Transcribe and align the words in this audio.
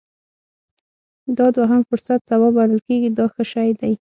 دا 1.37 1.47
دوهم 1.57 1.81
فرصت 1.89 2.19
سبا 2.29 2.47
بلل 2.55 2.79
کېږي 2.87 3.09
دا 3.17 3.25
ښه 3.33 3.43
شی 3.51 3.69
دی. 3.79 3.93